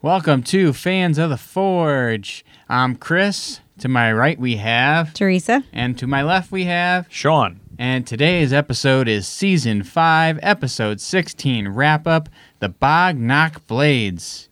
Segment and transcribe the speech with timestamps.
[0.00, 2.44] Welcome to Fans of the Forge.
[2.68, 3.60] I'm Chris.
[3.80, 5.62] To my right, we have, Teresa.
[5.72, 7.60] and to my left, we have, Sean.
[7.78, 12.28] and today's episode is Season 5, Episode 16 Wrap Up
[12.58, 14.48] The Bagh Nakh Blades.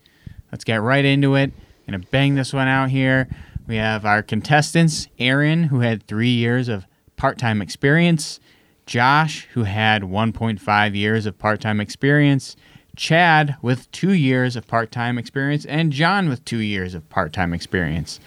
[0.53, 1.53] Let's get right into it.
[1.89, 3.29] I'm Gonna bang this one out here.
[3.67, 6.86] We have our contestants Aaron, who had three years of
[7.17, 8.39] part time experience,
[8.86, 12.54] Josh, who had 1.5 years of part time experience,
[12.96, 17.32] Chad, with two years of part time experience, and John, with two years of part
[17.32, 18.18] time experience.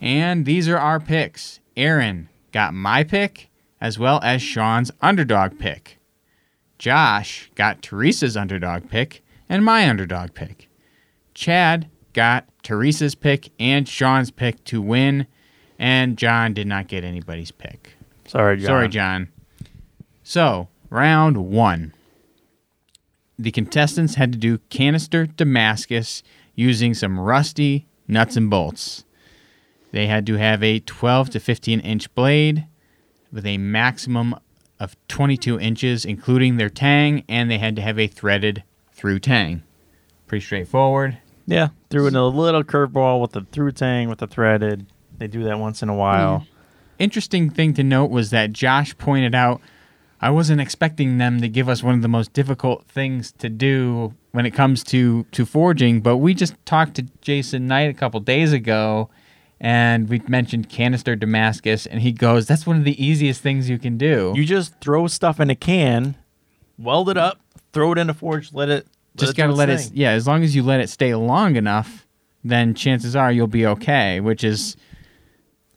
[0.00, 1.60] And these are our picks.
[1.76, 5.98] Aaron got my pick as well as Sean's underdog pick.
[6.78, 10.68] Josh got Teresa's underdog pick and my underdog pick.
[11.34, 15.26] Chad got Teresa's pick and Sean's pick to win,
[15.78, 17.94] and John did not get anybody's pick.
[18.26, 18.66] Sorry, John.
[18.66, 19.28] Sorry, John.
[20.22, 21.92] So, round one.
[23.38, 26.22] The contestants had to do canister Damascus
[26.54, 29.04] using some rusty nuts and bolts.
[29.90, 32.66] They had to have a 12 to 15 inch blade
[33.32, 34.36] with a maximum
[34.80, 39.62] of 22 inches, including their tang, and they had to have a threaded through tang.
[40.26, 41.18] Pretty straightforward.
[41.46, 44.86] Yeah, threw in a little curveball with the through tang with the threaded.
[45.18, 46.40] They do that once in a while.
[46.40, 46.46] Mm.
[46.98, 49.60] interesting thing to note was that Josh pointed out
[50.24, 54.14] I wasn't expecting them to give us one of the most difficult things to do
[54.32, 58.20] when it comes to to forging, but we just talked to Jason Knight a couple
[58.20, 59.10] days ago
[59.60, 63.78] and we mentioned canister Damascus and he goes, "That's one of the easiest things you
[63.78, 66.14] can do." You just throw stuff in a can,
[66.78, 67.38] weld it up,
[67.74, 68.86] throw it in a forge, let it.
[69.16, 69.90] just do got to let it thing.
[69.94, 72.06] yeah, as long as you let it stay long enough,
[72.42, 74.76] then chances are you'll be okay, which is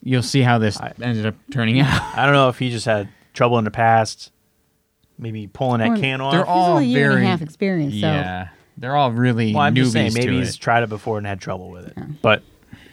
[0.02, 2.02] you'll see how this I- ended up turning out.
[2.18, 4.32] I don't know if he just had trouble in the past,
[5.18, 6.32] maybe pulling that Well, can off.
[6.34, 9.12] They're He's all only a year very and a half experience, so Yeah, they're all
[9.12, 10.60] really well, I'm newbies just saying maybe to he's it.
[10.60, 11.98] tried it before and had trouble with it.
[12.22, 12.44] But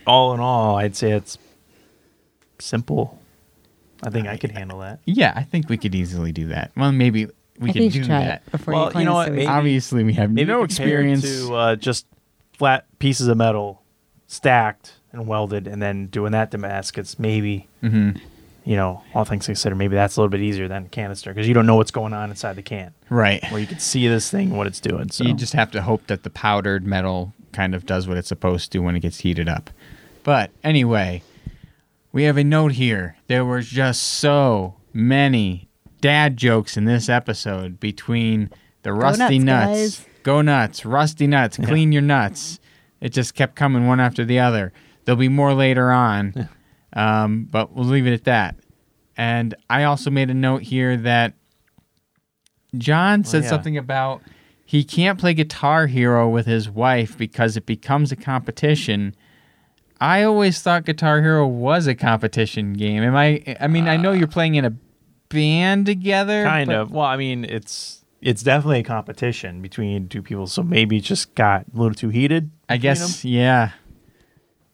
[0.07, 1.39] all in all, I'd say it's
[2.59, 3.19] simple.
[4.03, 5.01] I think I could handle that.
[5.07, 6.73] Yeah, I think we could easily do that.
[6.77, 7.27] Well, maybe
[7.59, 8.43] we I could think you do should try that.
[8.47, 10.67] it before Well, you claim you know what, so maybe- Obviously, we have Maybe no
[10.67, 10.71] compared
[11.17, 11.23] experience.
[11.23, 12.07] to uh, just
[12.53, 13.83] flat pieces of metal
[14.27, 17.19] stacked and welded, and then doing that Damascus.
[17.19, 18.21] Maybe Mhm.
[18.65, 21.55] You know, all things considered, maybe that's a little bit easier than canister because you
[21.55, 22.95] don't know what's going on inside the can.
[23.11, 23.45] Right.
[23.51, 25.11] Where you can see this thing, what it's doing.
[25.11, 28.29] So You just have to hope that the powdered metal kind of does what it's
[28.29, 29.71] supposed to when it gets heated up.
[30.23, 31.23] But anyway,
[32.13, 33.17] we have a note here.
[33.27, 35.69] There were just so many
[36.01, 38.51] dad jokes in this episode between
[38.83, 42.61] the rusty nuts, nuts, go nuts, rusty nuts, clean your nuts.
[43.01, 44.73] It just kept coming one after the other.
[45.05, 46.49] There'll be more later on,
[46.95, 48.57] um, but we'll leave it at that.
[49.17, 51.35] And I also made a note here that
[52.77, 53.51] John said yeah.
[53.51, 54.23] something about
[54.65, 59.15] he can't play Guitar Hero with his wife because it becomes a competition.
[60.01, 63.03] I always thought Guitar Hero was a competition game.
[63.03, 63.43] Am I?
[63.61, 64.75] I mean, I know you're playing in a
[65.29, 66.45] band together.
[66.45, 66.91] kind but- of.
[66.91, 70.47] Well, I mean, it's it's definitely a competition between two people.
[70.47, 72.51] So maybe it just got a little too heated.
[72.69, 73.31] I guess, them.
[73.31, 73.71] yeah.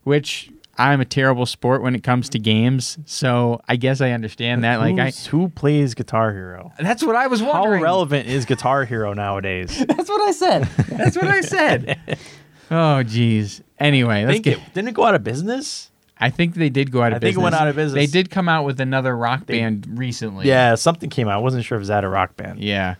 [0.04, 4.64] Which I'm a terrible sport when it comes to games, so I guess I understand
[4.64, 4.80] that.
[4.80, 6.72] Like I, who plays Guitar Hero?
[6.78, 7.80] that's what I was wondering.
[7.80, 9.76] How relevant is Guitar Hero nowadays?
[9.88, 10.64] That's what I said.
[10.88, 11.98] That's what I said.
[12.70, 13.62] oh, geez.
[13.78, 14.58] Anyway, I let's get.
[14.58, 15.90] it, didn't it go out of business?
[16.18, 17.34] I think they did go out of I business.
[17.34, 17.94] think it went out of business.
[17.94, 20.46] They did come out with another rock They- band recently.
[20.46, 21.34] Yeah, something came out.
[21.34, 22.60] I wasn't sure if it was at a rock band.
[22.62, 22.94] Yeah.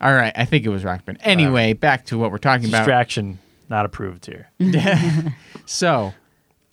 [0.00, 0.32] All right.
[0.34, 1.18] I think it was rock band.
[1.22, 2.78] Anyway, back to what we're talking about.
[2.80, 3.38] Distraction
[3.68, 4.48] not approved here.
[5.64, 6.12] So,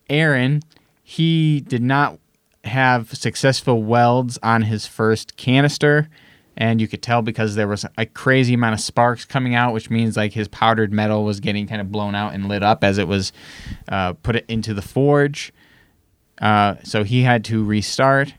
[0.09, 0.61] Aaron,
[1.03, 2.19] he did not
[2.63, 6.09] have successful welds on his first canister.
[6.57, 9.89] And you could tell because there was a crazy amount of sparks coming out, which
[9.89, 12.97] means like his powdered metal was getting kind of blown out and lit up as
[12.97, 13.31] it was
[13.87, 15.53] uh, put it into the forge.
[16.41, 18.33] Uh, so he had to restart.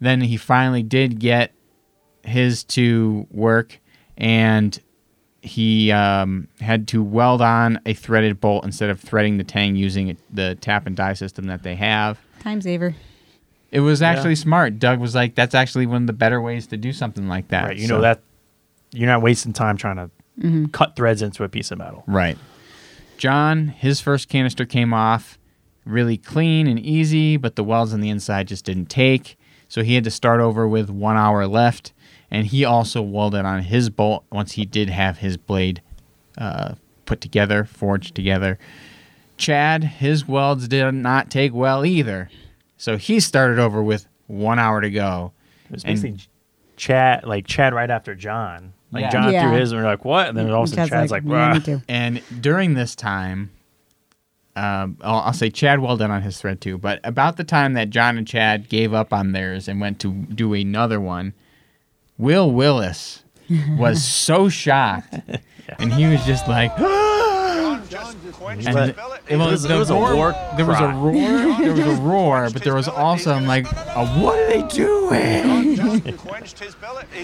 [0.00, 1.52] Then he finally did get
[2.24, 3.78] his to work,
[4.16, 4.78] and
[5.42, 10.16] he um, had to weld on a threaded bolt instead of threading the tang using
[10.32, 12.18] the tap and die system that they have.
[12.40, 12.94] Time saver.
[13.70, 14.10] It was Yeah.
[14.10, 14.78] actually smart.
[14.78, 17.64] Doug was like, "That's actually one of the better ways to do something like that."
[17.64, 17.76] Right.
[17.78, 18.20] You So- know that
[18.92, 22.02] you're not wasting time trying to cut threads into a piece of metal.
[22.06, 22.36] Right.
[23.18, 25.38] John, his first canister came off
[25.84, 29.38] really clean and easy, but the welds on the inside just didn't take.
[29.68, 31.92] So he had to start over with one hour left.
[32.30, 35.82] And he also welded on his bolt once he did have his blade
[36.38, 36.74] uh,
[37.06, 38.58] put together, forged together.
[39.36, 42.28] Chad, his welds did not take well either.
[42.76, 45.32] So he started over with one hour to go.
[45.66, 46.20] It was And- basically
[46.76, 48.72] Chad, like Chad right after John.
[48.92, 49.10] Like Yeah.
[49.10, 49.50] John Yeah.
[49.50, 50.28] threw his, and we're like, what?
[50.28, 52.94] And then all of a sudden Chad's Chad's like, "Yeah, me too." And during this
[52.94, 53.50] time,
[54.56, 56.76] um, I'll, I'll say Chad well done on his thread too.
[56.78, 60.12] But about the time that John and Chad gave up on theirs and went to
[60.12, 61.34] do another one,
[62.20, 63.22] Will Willis
[63.78, 65.14] was so shocked,
[65.78, 66.72] and he was just like.
[68.42, 68.96] And it,
[69.28, 71.12] it was- it was a roar- war There was a roar.
[71.58, 75.76] There was a roar, but there was also I'm like, uh, what are they doing?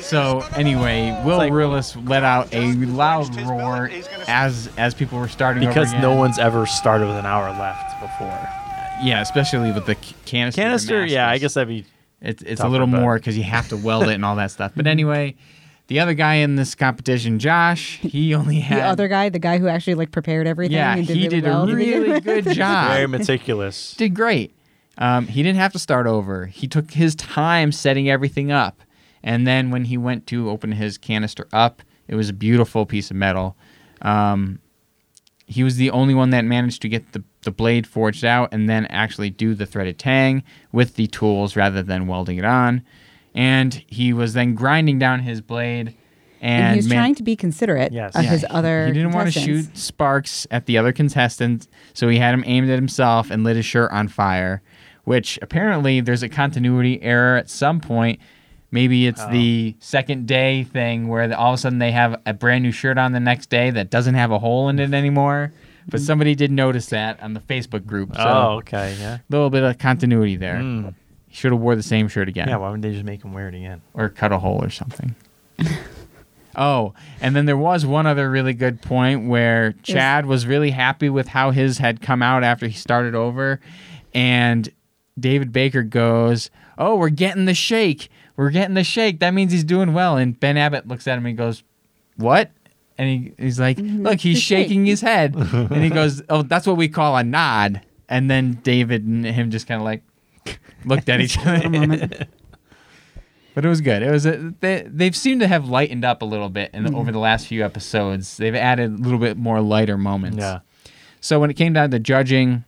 [0.02, 3.90] So anyway, Will like- Willis let out a loud roar
[4.28, 8.00] as as people were starting over because no one's ever started with an hour left
[8.00, 8.48] before.
[9.02, 9.94] yeah, especially with the
[10.25, 10.60] canister.
[10.62, 11.84] Canister, yeah, I guess that'd be
[12.26, 14.73] it's it's a little more because you have to weld it and all that stuff.
[14.76, 15.34] But anyway,
[15.87, 19.58] the other guy in this competition, Josh, he only had The other guy, the guy
[19.58, 20.76] who actually like prepared everything.
[20.76, 22.02] yeah, and did he really did well a at the beginning.
[22.02, 22.88] really good job.
[22.93, 23.94] very meticulous.
[23.94, 24.52] did great.
[24.99, 26.46] Um, he didn't have to start over.
[26.46, 28.82] He took his time setting everything up.
[29.22, 33.11] And then when he went to open his canister up, it was a beautiful piece
[33.11, 33.56] of metal.
[34.02, 34.61] Um,
[35.46, 38.69] he was the only one that managed to get the, the blade forged out and
[38.69, 42.82] then actually do the threaded tang with the tools rather than welding it on.
[43.34, 45.94] And he was then grinding down his blade.
[46.43, 48.14] And, and he was man- trying to be considerate Yes.
[48.14, 48.87] of Yeah, his he- other.
[48.88, 52.69] He didn't want to shoot sparks at the other contestants, so he had him aimed
[52.69, 54.60] at himself and lit his shirt on fire.
[55.04, 58.19] Which apparently there's a continuity error at some point.
[58.72, 59.31] Maybe it's Oh.
[59.31, 62.98] the second day thing where all of a sudden they have a brand new shirt
[62.98, 65.52] on the next day that doesn't have a hole in it anymore.
[65.88, 68.14] But somebody did notice that on the Facebook group.
[68.16, 69.16] So oh, okay, yeah.
[69.16, 70.56] a little bit of continuity there.
[70.56, 70.94] Mm.
[71.28, 73.32] He should have wore the same shirt again Yeah, why wouldn't they just make him
[73.32, 73.82] wear it again?
[73.94, 75.14] or cut a hole or something.
[76.56, 81.08] oh, and then there was one other really good point where Chad was really happy
[81.08, 83.60] with how his had come out after he started over,
[84.12, 84.68] and
[85.18, 88.10] David Baker goes, "Oh, we're getting the shake.
[88.36, 89.20] We're getting the shake.
[89.20, 91.62] That means he's doing well." And Ben Abbott looks at him and goes,
[92.16, 92.50] "What?"
[92.98, 96.76] And he, he's like, "Look, he's shaking his head." and he goes, "Oh, that's what
[96.76, 100.02] we call a nod." And then David and him just kind of like
[100.84, 101.60] looked at each other.
[101.60, 102.28] For a moment.
[103.54, 104.02] But it was good.
[104.02, 106.94] It was a, they they've seemed to have lightened up a little bit in the,
[106.94, 108.37] over the last few episodes.
[108.37, 110.37] They've added a little bit more lighter moments.
[110.37, 110.58] Yeah.
[111.22, 112.66] So when it came down to judging,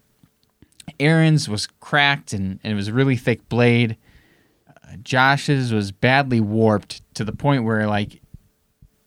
[0.98, 3.98] Aaron's was cracked and, and it was a really thick blade.
[4.66, 8.22] Uh, Josh's was badly warped to the point where like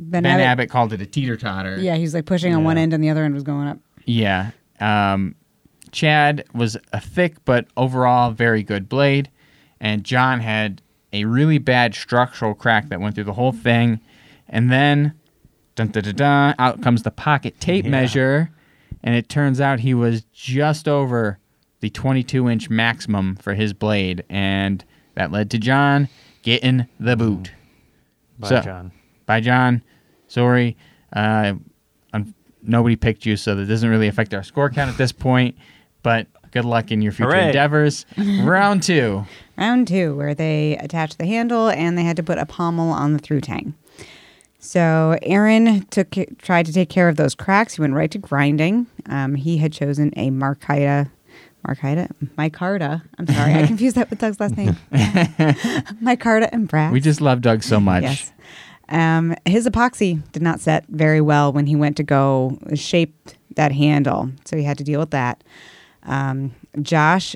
[0.01, 1.77] Ben, Ben Abbott, Abbott called it a teeter totter.
[1.79, 3.77] Yeah, he was like pushing on one end and the other end was going up.
[4.05, 4.51] Yeah.
[4.79, 5.35] Um,
[5.91, 9.29] Chad was a thick but overall very good blade,
[9.79, 10.81] and John had
[11.13, 13.99] a really bad structural crack that went through the whole thing.
[14.49, 15.13] And then,
[15.75, 17.91] dun dun dun, dun out comes the pocket tape Yeah.
[17.91, 18.49] measure,
[19.03, 21.37] and it turns out he was just over
[21.81, 24.83] the 22 inch maximum for his blade, and
[25.15, 26.07] that led to John
[26.41, 27.51] getting the boot
[28.39, 28.91] By So- John.
[29.31, 29.81] By John.
[30.27, 30.75] Sorry,
[31.13, 31.53] uh,
[32.11, 35.55] un- nobody picked you, so that doesn't really affect our score count at this point.
[36.03, 37.47] But good luck in your future Hooray.
[37.47, 38.05] endeavors.
[38.17, 39.23] Round two.
[39.57, 43.13] Round two, where they attached the handle and they had to put a pommel on
[43.13, 43.73] the through tang.
[44.59, 47.75] So Aaron took tried to take care of those cracks.
[47.75, 48.85] He went right to grinding.
[49.05, 51.09] Um, he had chosen a Markita,
[51.65, 53.01] Markita, Micarta.
[53.17, 54.75] I'm sorry, I confused that with Doug's last name.
[54.91, 56.91] Micarta and brass.
[56.91, 58.03] We just love Doug so much.
[58.03, 58.31] Yes.
[58.91, 63.15] Um, his epoxy did not set very well when he went to go shape
[63.55, 65.43] that handle, so he had to deal with that.
[66.03, 67.35] Um, Josh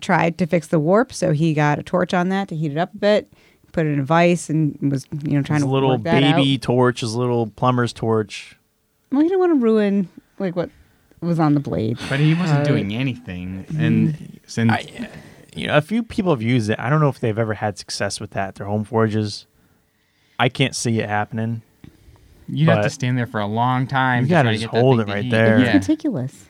[0.00, 2.78] tried to fix the warp, so he got a torch on that to heat it
[2.78, 3.32] up a bit,
[3.72, 6.20] put it in a vise, and was you know trying His to little work that
[6.36, 6.62] baby out.
[6.62, 8.56] torch, his little plumber's torch.
[9.10, 10.70] Well, he didn't want to ruin like what
[11.20, 11.98] was on the blade.
[12.08, 13.64] But he wasn't Uh, doing anything.
[13.78, 15.08] And, and I,
[15.54, 16.78] you know, a few people have used it.
[16.80, 18.54] I don't know if they've ever had success with that.
[18.56, 19.46] Their home forges.
[20.38, 21.62] I can't see it happening.
[22.48, 24.24] you'd have to but- stand there for a long time.
[24.24, 25.30] You to gotta try to just get that hold thing it to right heat.
[25.30, 25.58] there.
[25.58, 25.72] He's Yeah.
[25.74, 26.48] meticulous.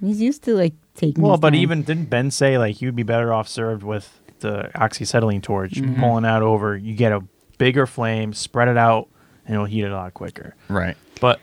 [0.00, 1.22] He's used to like taking.
[1.22, 1.58] Well, his but time.
[1.60, 5.98] even didn't Ben say like you'd be better off served with the oxyacetylene torch, Mhm.
[5.98, 6.76] pulling out over.
[6.76, 7.22] You get a
[7.58, 9.08] bigger flame, spread it out,
[9.44, 10.54] and it'll heat it a lot quicker.
[10.68, 10.96] Right.
[11.20, 11.40] But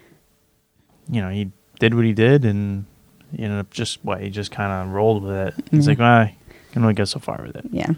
[1.10, 2.86] you know, he did what he did, and
[3.32, 5.54] he ended up just what he just kind of rolled with it.
[5.72, 6.36] He's like, well, I
[6.76, 7.66] can only go so far with it.
[7.72, 7.92] Yeah.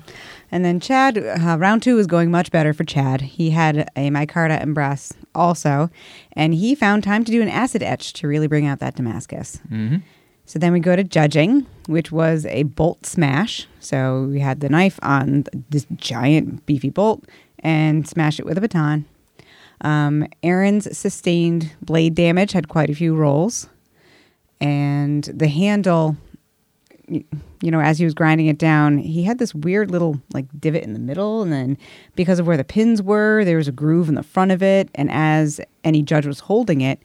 [0.51, 3.22] And then Chad, uh, round two was going much better for Chad.
[3.22, 5.89] He had a micarta and brass also,
[6.34, 9.60] and he found time to do an acid etch to really bring out that Damascus.
[9.67, 9.98] hmm
[10.46, 13.67] So then we go to judging, which was a bolt smash.
[13.79, 17.24] So we had the knife on this giant beefy bolt
[17.60, 19.05] and smash it with a baton.
[19.81, 23.67] Um, Aaron's sustained blade damage had quite a few rolls,
[24.62, 26.17] and the handle, y-
[27.07, 30.83] you know, as he was grinding it down, he had this weird little like divot
[30.83, 31.77] in the middle, and then
[32.15, 34.89] because of where the pins were, there was a groove in the front of it,
[34.95, 36.99] and as any judge was holding it,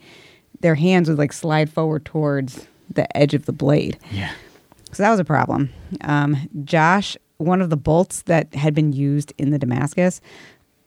[0.60, 3.98] their hands would like slide forward towards the edge of the blade.
[4.10, 4.32] Yeah.
[4.92, 5.70] So that was a problem.
[6.02, 10.20] Um, Josh, one of the bolts that had been used in the Damascus,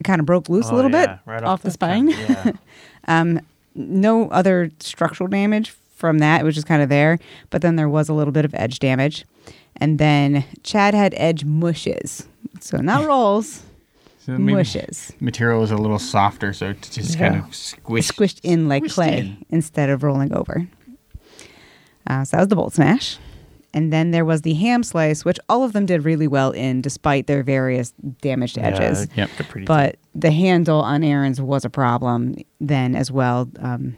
[0.04, 1.74] kind of broke loose a Oh, little yeah, bit right off the top.
[1.74, 2.10] spine.
[2.10, 3.40] Yeah.
[3.76, 6.42] no other structural damage from that.
[6.42, 7.18] It was just kind of there.
[7.50, 9.26] But then there was a little bit of edge damage.
[9.78, 12.28] And then Chad had edge mushes.
[12.60, 13.64] So not rolls,
[14.20, 15.12] So mushes.
[15.20, 18.12] Material was a little softer, so it just kind of squished.
[18.14, 19.46] Squished in like squished clay in.
[19.50, 20.68] instead of rolling over.
[22.08, 23.18] Uh, so that was the bolt smash.
[23.74, 26.82] And then there was the ham slice, which all of them did really well in,
[26.82, 29.08] despite their various damaged edges.
[29.18, 29.30] Yep.
[29.38, 33.50] They're pretty but the handle on Aaron's was a problem then as well.
[33.60, 33.98] Um,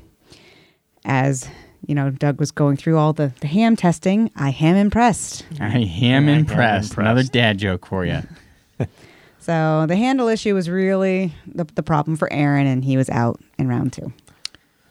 [1.06, 1.48] as
[1.86, 4.32] you know, Doug was going through all the, the ham testing.
[4.36, 5.46] I ham impressed.
[5.60, 6.98] I ham Yeah, I impressed.
[6.98, 8.22] Another dad joke for you.
[9.40, 13.40] So the handle issue was really the, the problem for Aaron, and he was out
[13.58, 14.12] in round two.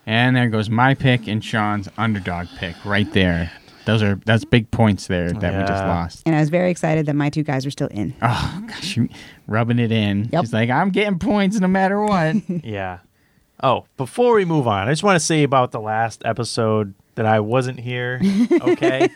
[0.07, 3.53] and there goes my pick and Sean's underdog pick right there.
[3.85, 6.23] Those are that's big points there that we just lost.
[6.25, 8.15] And I was very excited that my two guys were still in.
[8.23, 8.99] Oh gosh,
[9.47, 10.31] rubbing it in.
[10.33, 10.45] Yep.
[10.45, 12.37] She's like, I'm getting points no matter what.
[12.65, 13.01] Yeah.
[13.63, 17.25] Oh, before we move on, I just want to say about the last episode that
[17.27, 18.21] I wasn't here.
[18.67, 19.09] Okay.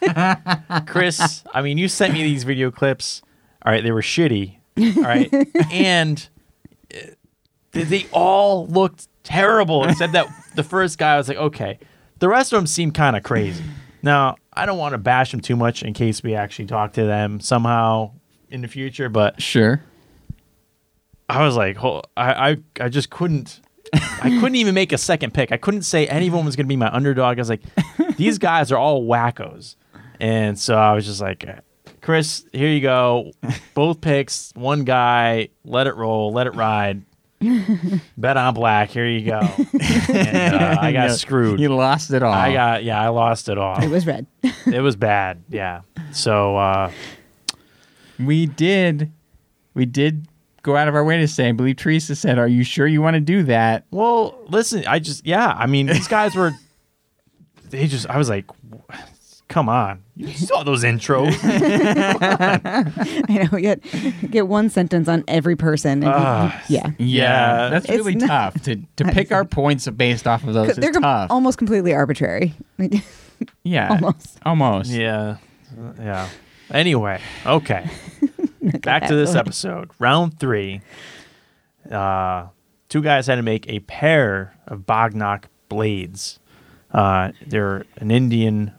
[0.87, 3.21] Chris, I mean, you sent me these video clips.
[3.65, 4.57] All right, they were shitty.
[4.79, 5.29] All right.
[5.73, 6.29] and
[6.95, 6.99] uh,
[7.73, 11.79] they, they all looked terrible, except that the first guy I was like, okay.
[12.21, 13.65] The rest of them seemed kind of crazy.
[14.03, 17.05] Now, I don't want to bash them too much in case we actually talk to
[17.05, 18.13] them somehow
[18.51, 19.83] in the future, but sure.
[21.29, 23.61] I was like, ho- I, I, I just couldn't.
[23.93, 25.53] I couldn't even make a second pick.
[25.53, 27.39] I couldn't say anyone was going to be my underdog.
[27.39, 27.63] I was like,
[28.17, 29.77] these guys are all wackos,
[30.21, 31.45] and so I was just like,
[32.01, 33.33] Chris, here you go,
[33.75, 37.03] both picks, one guy, let it roll, let it ride.
[38.19, 38.91] Bet on black.
[38.91, 39.41] Here you go.
[39.41, 41.59] And, uh, I got Yeah, screwed.
[41.59, 42.35] You lost it all.
[42.35, 43.83] I got yeah, I lost it all.
[43.83, 44.27] It was red.
[44.67, 45.43] It was bad.
[45.49, 45.81] Yeah.
[46.13, 46.91] So uh,
[48.19, 49.11] We did.
[49.73, 50.29] We did
[50.63, 51.49] go out of our way to say.
[51.49, 54.99] I believe Teresa said, "Are you sure you want to do that?" Well, listen, I
[54.99, 56.53] just yeah, I mean, these guys were
[57.71, 58.47] they just I was like
[59.49, 60.03] come on.
[60.15, 61.37] You saw those intros.
[61.43, 63.59] I know.
[63.59, 65.91] You get, get one sentence on every person.
[65.93, 66.63] And you- Ah.
[66.69, 66.91] yeah.
[66.99, 67.69] Yeah.
[67.71, 70.77] that's It's really not- tough to to pick our points based off of those.
[70.77, 71.31] They're Is com- tough.
[71.33, 72.55] almost completely arbitrary.
[73.65, 74.39] yeah, almost.
[74.45, 74.91] almost.
[74.91, 75.39] yeah.
[75.99, 76.29] Yeah.
[76.71, 77.89] Anyway, okay.
[78.83, 79.91] Back to this episode.
[79.99, 80.81] Round 3.
[81.91, 82.47] Uh
[82.89, 86.39] two guys had to make a pair of Bagh Nakh blades.
[86.93, 88.73] Uh they're an Indian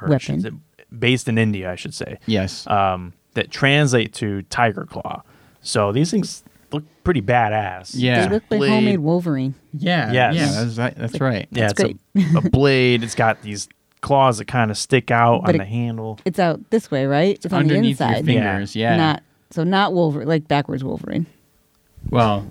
[0.00, 0.40] or I Weapon.
[0.40, 0.50] say-
[0.96, 2.18] based in India, I should say.
[2.26, 2.66] Yes.
[2.66, 5.22] um, that translate to tiger claw.
[5.60, 7.90] So these things look pretty badass.
[7.94, 8.26] Yeah.
[8.26, 8.70] They look like Blade.
[8.70, 9.54] homemade Wolverine.
[9.74, 10.10] yeah.
[10.12, 10.34] yes.
[10.34, 10.64] Yeah.
[10.64, 10.94] That's right.
[10.96, 11.48] That's right.
[11.50, 13.02] yeah, That's it's a, a blade.
[13.02, 13.68] It's got these
[14.00, 16.18] claws that kind of stick out But on it- the handle.
[16.24, 17.34] It's out this way, right?
[17.36, 18.24] It's, on the Underneath your inside.
[18.24, 18.76] fingers.
[18.76, 18.96] Yeah.
[18.96, 21.26] Not so not Wolverine, like backwards Wolverine.
[22.10, 22.46] well,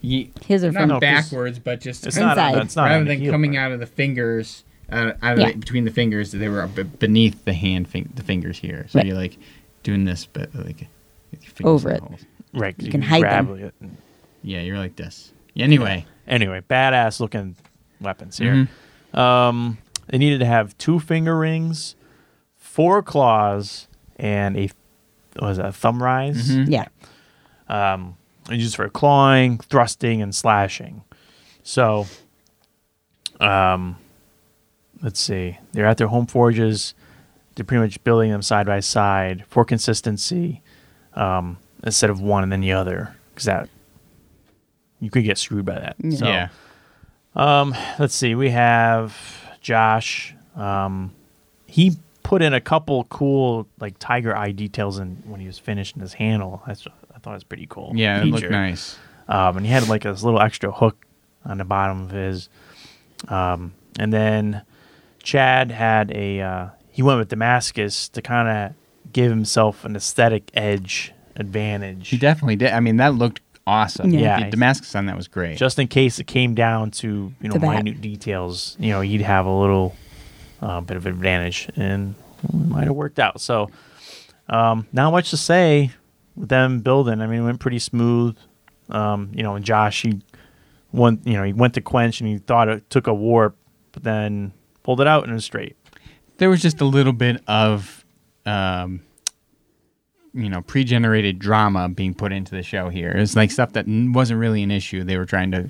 [0.00, 2.36] ye- His are not from No, 'cause backwards, but just It's not.
[2.38, 2.62] On, Inside.
[2.64, 3.64] it's not rather than heel coming part.
[3.66, 5.52] out of the fingers, uh, out of Yeah.
[5.52, 8.86] the, between the fingers, they were b- beneath the hand, fin- the fingers here.
[8.88, 9.06] So Right.
[9.06, 9.36] you're like
[9.82, 10.86] doing this, but like
[11.42, 12.00] fingers Over it.
[12.02, 12.24] the holes.
[12.52, 13.56] Right, 'cause You can hide them.
[13.56, 13.74] it.
[14.42, 15.32] Yeah, you're like this.
[15.56, 17.56] Anyway, Anyway, badass looking
[18.00, 18.68] weapons here.
[19.14, 19.18] Mhm.
[19.18, 19.78] Um,
[20.10, 21.96] they needed to have two finger rings,
[22.56, 24.68] four claws, and a
[25.38, 26.50] what was that, a thumb rise.
[26.50, 26.66] Mhm.
[26.68, 26.86] Yeah.
[27.68, 28.16] um,
[28.48, 31.04] and used for clawing, thrusting, and slashing.
[31.62, 32.06] So,
[33.38, 33.96] um,
[35.02, 35.56] let's see.
[35.72, 36.94] They're at their home forges.
[37.54, 40.62] They're pretty much building them side by side for consistency,
[41.14, 43.68] um, instead of one and then the other, because that
[44.98, 45.96] you could get screwed by that.
[45.98, 46.16] Yeah.
[46.18, 46.48] So, yeah.
[47.36, 48.34] um, let's see.
[48.34, 49.16] We have
[49.60, 50.34] Josh.
[50.56, 51.12] Um,
[51.66, 56.00] he put in a couple cool like tiger eye details in when he was finishing
[56.00, 56.62] his handle.
[56.66, 57.92] That's I thought it was pretty cool.
[57.94, 58.98] Yeah, it looked nice.
[59.28, 61.04] Um, and he had like this little extra hook
[61.44, 62.48] on the bottom of his.
[63.28, 64.62] Um, and then
[65.22, 70.50] Chad had a uh, he went with Damascus to kind of give himself an aesthetic
[70.54, 72.08] edge advantage.
[72.08, 72.72] He definitely did.
[72.72, 74.10] I mean, that looked awesome.
[74.10, 74.44] Yeah.
[74.44, 75.56] The Damascus on that was great.
[75.58, 79.20] just in case it came down to you know To minute details, you know, he'd
[79.22, 79.94] have a little
[80.60, 82.14] uh, bit of advantage, and
[82.44, 83.40] it might have worked out.
[83.40, 83.70] So,
[84.48, 85.90] um, not much to say
[86.36, 87.20] with them building.
[87.20, 88.36] I mean, it went pretty smooth.
[88.88, 90.20] Um, you know, and Josh, he
[90.92, 93.56] went, you know, he went to quench, and he thought it took a warp,
[93.92, 94.52] but then
[94.82, 95.76] pulled it out and it was straight.
[96.38, 98.04] there was just a little bit of
[98.46, 99.02] um
[100.34, 104.38] you know pre-generated drama being put into the show here it's like stuff that wasn't
[104.38, 105.68] really an issue they were trying to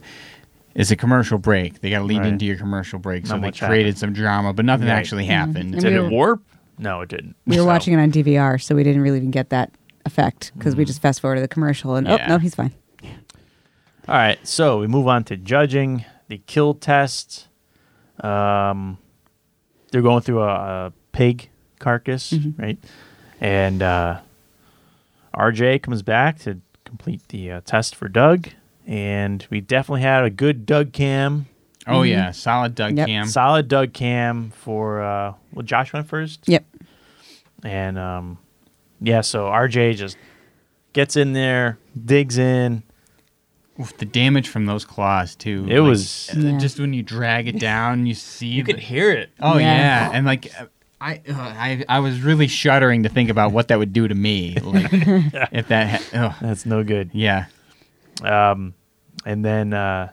[0.75, 1.81] It's a commercial break.
[1.81, 2.29] They got to lead Right.
[2.29, 4.95] into your commercial break, so Not they much created some drama, but nothing Right.
[4.95, 5.75] actually happened.
[5.75, 6.43] And Did we it warp?
[6.79, 7.35] No, it didn't.
[7.45, 9.73] We were So- watching it on DVR, so we didn't really even get that
[10.07, 12.19] effect because we just fast forwarded the commercial and Yeah.
[12.25, 12.71] oh no, he's fine.
[14.09, 17.49] All right, so we move on to judging the kill test.
[18.21, 18.99] Um,
[19.91, 21.49] they're going through a, a pig
[21.81, 22.79] carcass, right?
[23.41, 24.21] And uh,
[25.35, 28.49] RJ comes back to complete the uh, test for Doug,
[28.87, 31.47] and we definitely had a good Doug cam,
[31.87, 33.07] Oh yeah, solid Doug Yep.
[33.09, 33.27] Cam.
[33.27, 35.03] solid Doug cam for.
[35.03, 36.47] Uh, well, Josh went first.
[36.47, 36.65] Yep.
[37.65, 38.39] And um,
[39.01, 40.17] yeah, so RJ just
[40.93, 42.83] gets in there, digs in.
[43.81, 45.67] Oof, the damage from those claws too.
[45.69, 46.59] It like, was- Yeah.
[46.59, 48.47] just when you drag it down, you see.
[48.49, 49.31] You the- could hear it.
[49.41, 50.09] Oh Yeah.
[50.09, 50.67] yeah, and like uh,
[51.01, 54.15] I, uh, I, I was really shuddering to think about what that would do to
[54.15, 54.57] me.
[54.63, 57.11] Like if that, ha- ugh, That's no good.
[57.15, 57.47] yeah,
[58.23, 58.75] Um,
[59.25, 60.11] and then uh,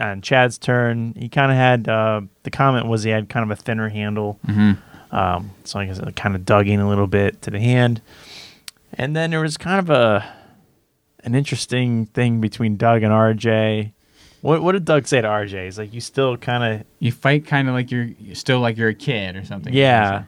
[0.00, 3.58] on Chad's turn, he kind of had uh, the comment was he had kind of
[3.58, 4.38] a thinner handle.
[4.46, 4.78] Mhm.
[5.10, 8.00] Um, so I guess it kind of dug in a little bit to the hand.
[8.94, 10.24] And then there was kind of a
[11.24, 13.92] an interesting thing between Doug and RJ.
[14.42, 15.64] What what did Doug say to RJ?
[15.64, 18.76] He's like, you still kind of you fight kind of like you're you're still like
[18.76, 19.72] you're a kid or something.
[19.72, 20.24] yeah,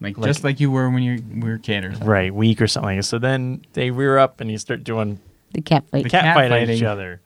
[0.00, 2.08] like, Like- just like you were when you were a kid or something.
[2.08, 3.00] right, weak or something.
[3.02, 5.20] So then they rear up and you start doing
[5.52, 6.04] The cat fight.
[6.04, 7.20] The cat, cat fight at each other.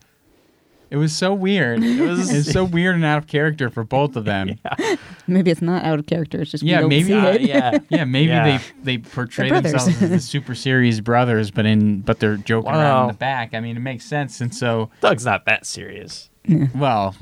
[0.91, 1.85] It was so weird.
[1.85, 4.59] It was, it was so weird and out of character for both of them.
[4.79, 4.97] yeah.
[5.35, 6.41] Maybe it's not out of character.
[6.43, 7.85] It's just we Yeah, don't maybe- see Uh, it.
[7.91, 8.59] yeah, maybe Yeah.
[8.59, 8.65] they
[8.97, 13.03] they portray They're themselves as the super series brothers, but in but they're joking around
[13.03, 13.55] in the back.
[13.55, 14.41] I mean, it makes sense.
[14.41, 16.29] And so, Doug's not that serious.
[16.75, 17.15] well,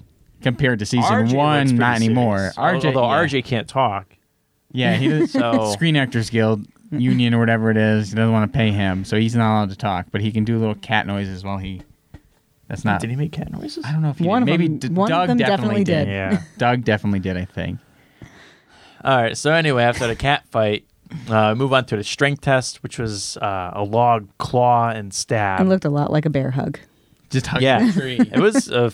[0.42, 2.38] compared to season RJ one, not anymore.
[2.38, 2.56] serious.
[2.56, 3.24] RJ, although yeah.
[3.24, 4.14] RJ can't talk.
[4.72, 5.32] Yeah, he does.
[5.32, 8.10] So- Screen Actors Guild union or whatever it is.
[8.10, 10.06] He doesn't want to pay him, so he's not allowed to talk.
[10.10, 11.82] But he can do little cat noises while he.
[12.68, 13.00] That's not.
[13.00, 13.84] Did he make cat noises?
[13.86, 14.52] I don't know if he One did.
[14.54, 16.04] of maybe them- D- one of Doug them definitely, definitely did.
[16.04, 16.10] did.
[16.12, 16.42] Yeah.
[16.58, 17.36] Doug definitely did.
[17.38, 17.78] I think.
[19.04, 19.36] All right.
[19.36, 20.84] So anyway, after the cat fight,
[21.28, 25.60] uh, move on to the strength test, which was uh, a log claw and stab.
[25.60, 26.78] It looked a lot like a bear hug.
[27.30, 28.18] Just hug yeah, tree.
[28.18, 28.90] it was a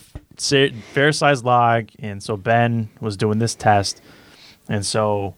[0.93, 4.01] fair sized log, and so Ben was doing this test,
[4.67, 5.35] and so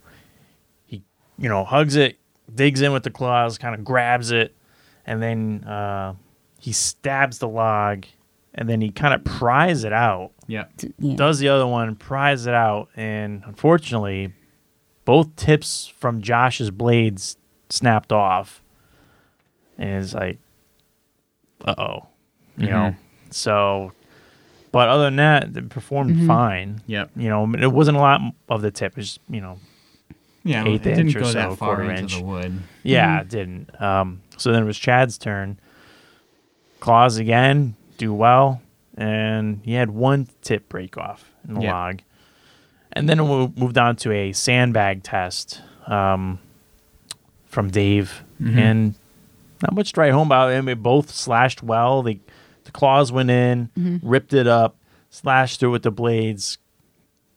[0.86, 1.04] he,
[1.38, 2.18] you know, hugs it,
[2.54, 4.56] digs in with the claws, kind of grabs it,
[5.06, 6.16] and then uh,
[6.60, 8.06] he stabs the log,
[8.56, 10.32] and then he kind of pries it out.
[10.48, 10.66] yeah.
[10.98, 11.16] Yeah.
[11.16, 14.34] does the other one, pries it out, and unfortunately,
[15.08, 17.38] both tips from Josh's blades
[17.70, 18.62] snapped off,
[19.78, 20.38] and it's like,
[21.66, 22.08] uh oh,
[22.58, 22.96] you know.
[23.32, 23.92] So,
[24.72, 26.82] but other than that, it performed fine.
[26.88, 27.12] Yep.
[27.16, 28.98] You know, it wasn't a lot of the tip.
[28.98, 29.58] It's you know,
[30.44, 30.64] Yeah.
[30.66, 32.16] Eighth it didn't inch or go so, that far quarter into inch.
[32.18, 32.60] the wood.
[32.84, 33.82] yeah, it didn't.
[33.82, 35.60] Um, so then it was Chad's turn.
[36.80, 38.62] Claws again, do well,
[38.98, 41.74] and he had one tip break off in the Yeah.
[41.74, 42.02] log.
[42.98, 46.40] And then we moved on to a sandbag test um,
[47.46, 48.58] from Dave, Mhm.
[48.58, 48.96] and
[49.62, 50.52] not much to write home about.
[50.52, 52.02] And they both slashed well.
[52.04, 52.20] They,
[52.66, 53.70] the claws went in,
[54.04, 54.76] ripped it up,
[55.10, 56.58] slashed through with the blades.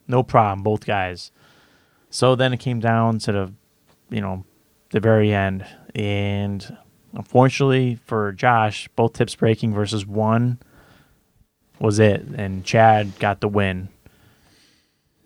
[0.08, 1.30] No problem, both guys.
[2.10, 3.52] So then it came down to the,
[4.10, 4.44] you know,
[4.90, 6.76] the very end, and
[7.14, 10.58] unfortunately for Josh, both tips breaking versus one
[11.78, 13.88] was it, and Chad got the win.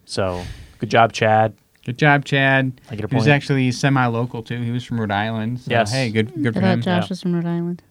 [0.05, 0.43] So
[0.79, 1.55] good job, Chad.
[1.85, 2.81] Good job, Chad.
[2.91, 3.35] I get a He was point.
[3.35, 4.61] actually semi-local too.
[4.63, 5.61] He was from Rhode Island.
[5.61, 5.93] So, Yes.
[5.93, 6.81] Hey, good, good I for thought him.
[6.83, 7.09] Josh yeah.
[7.11, 7.83] was from Rhode Island.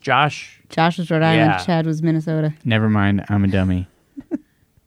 [0.00, 1.50] Josh, Josh was Rhode Island.
[1.52, 1.64] Yeah.
[1.64, 2.52] Chad was Minnesota.
[2.64, 3.24] Never mind.
[3.28, 3.86] I'm a dummy.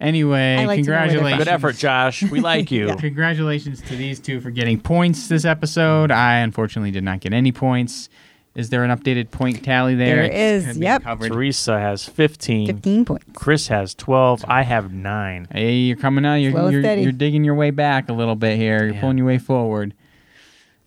[0.01, 1.38] Anyway, I like to know where they're congratulations.
[1.38, 2.21] good effort, Josh.
[2.23, 2.93] We like you.
[2.99, 6.12] Congratulations to these two for getting points this episode.
[6.12, 8.10] I unfortunately did not get any points.
[8.55, 10.15] Is there an updated point tally there?
[10.15, 11.03] There It's is, gonna be yep.
[11.03, 11.31] covered.
[11.31, 12.67] Teresa has 15.
[12.67, 13.25] 15 points.
[13.33, 14.45] Chris has 12.
[14.47, 15.47] I have 9.
[15.51, 16.35] Hey, you're coming out.
[16.35, 17.01] You're, Slow you're, steady.
[17.01, 18.85] you're digging your way back a little bit here.
[18.85, 19.01] You're Yeah.
[19.01, 19.93] pulling your way forward.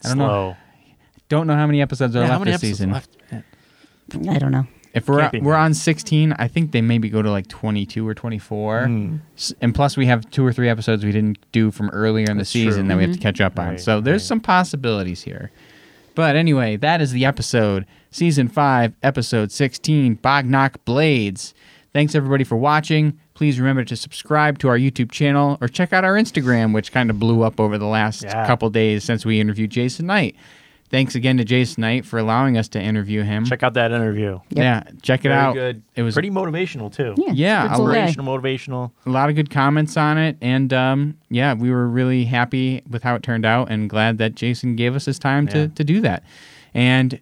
[0.04, 0.24] I don't know.
[0.26, 0.56] Slow.
[1.28, 2.90] Don't know how many episodes are Yeah, left how many this episodes season.
[2.92, 3.16] left?
[4.34, 4.66] I don't know.
[4.94, 8.14] If we're Can't we're on 16, I think they maybe go to like 22 or
[8.14, 8.86] 24.
[8.86, 9.16] Hmm.
[9.36, 12.38] S- And plus, we have two or three episodes we didn't do from earlier in
[12.38, 12.88] the That's season true.
[12.88, 13.68] that we have to catch up on.
[13.68, 14.26] Right, so there's right.
[14.26, 15.50] some possibilities here.
[16.18, 17.86] But anyway, that is the episode.
[18.10, 21.54] Season 5, episode 16, Bagh Nakh Blades.
[21.92, 23.16] Thanks everybody for watching.
[23.34, 27.08] Please remember to subscribe to our YouTube channel or check out our Instagram, which kind
[27.08, 28.44] of blew up over the last Yeah.
[28.48, 30.34] couple days since we interviewed Jason Knight.
[30.90, 33.44] Thanks again to Jason Knight for allowing us to interview him.
[33.44, 34.40] Check out that interview.
[34.50, 34.56] Yep.
[34.56, 35.54] Yeah, check it Very out.
[35.54, 35.82] good.
[35.94, 37.14] It was pretty motivational too.
[37.18, 37.32] Yeah.
[37.32, 38.06] Yeah, it's a I'll cool guy.
[38.06, 38.90] Inspirational, motivational.
[39.06, 43.02] a lot of good comments on it, and um, yeah, we were really happy with
[43.02, 45.52] how it turned out, and glad that Jason gave us his time Yeah.
[45.52, 46.22] to, to do that.
[46.72, 47.20] And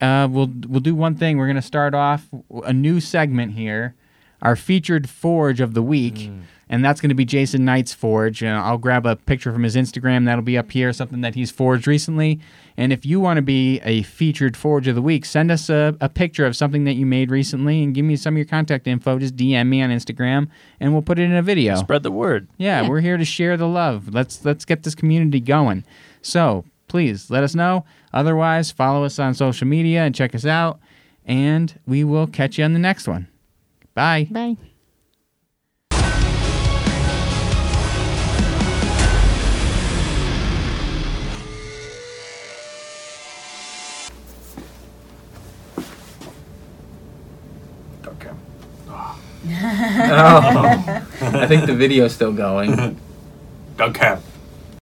[0.00, 1.38] uh, we'll we'll do one thing.
[1.38, 2.26] We're gonna start off
[2.64, 3.94] a new segment here
[4.42, 6.30] our featured forge of the week.
[6.68, 8.42] And that's going to be Jason Knight's forge.
[8.42, 10.24] And I'll grab a picture from his Instagram.
[10.24, 12.40] That'll be up here, something that he's forged recently.
[12.76, 15.96] And if you want to be a featured forge of the week, send us a,
[16.00, 18.88] a picture of something that you made recently and give me some of your contact
[18.88, 19.16] info.
[19.20, 20.48] Just DM me on Instagram
[20.80, 21.76] and we'll put it in a video.
[21.76, 22.48] Spread the word.
[22.58, 22.88] Yeah, Yeah.
[22.88, 24.12] we're here to share the love.
[24.12, 25.84] Let's let's get this community going.
[26.20, 27.84] So please let us know.
[28.12, 30.80] Otherwise, follow us on social media and check us out.
[31.24, 33.28] And we will catch you on the next one.
[33.94, 34.26] Bye.
[34.30, 34.56] Bye.
[50.16, 51.06] Oh.
[51.20, 52.98] I think the video's still going.
[53.78, 54.18] Okay.